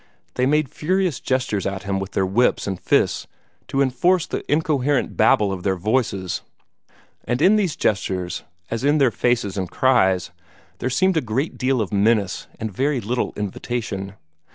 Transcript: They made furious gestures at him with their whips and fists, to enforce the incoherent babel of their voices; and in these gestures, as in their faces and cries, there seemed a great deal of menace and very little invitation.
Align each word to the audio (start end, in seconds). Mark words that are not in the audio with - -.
They 0.33 0.47
made 0.47 0.67
furious 0.73 1.19
gestures 1.19 1.67
at 1.67 1.83
him 1.83 1.99
with 1.99 2.13
their 2.13 2.25
whips 2.25 2.65
and 2.65 2.79
fists, 2.79 3.27
to 3.67 3.83
enforce 3.83 4.25
the 4.25 4.43
incoherent 4.51 5.15
babel 5.15 5.51
of 5.53 5.61
their 5.61 5.75
voices; 5.75 6.41
and 7.23 7.39
in 7.39 7.55
these 7.55 7.75
gestures, 7.75 8.43
as 8.71 8.83
in 8.83 8.97
their 8.97 9.11
faces 9.11 9.57
and 9.57 9.69
cries, 9.69 10.31
there 10.79 10.89
seemed 10.89 11.17
a 11.17 11.21
great 11.21 11.55
deal 11.55 11.81
of 11.81 11.93
menace 11.93 12.47
and 12.59 12.71
very 12.73 12.99
little 12.99 13.31
invitation. 13.35 14.15